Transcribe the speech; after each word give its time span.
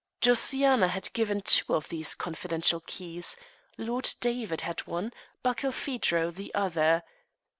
Josiana 0.19 0.87
had 0.87 1.13
given 1.13 1.41
two 1.43 1.75
of 1.75 1.89
these 1.89 2.15
confidential 2.15 2.79
keys 2.87 3.35
Lord 3.77 4.15
David 4.19 4.61
had 4.61 4.79
one, 4.87 5.13
Barkilphedro 5.43 6.31
the 6.33 6.51
other. 6.55 7.03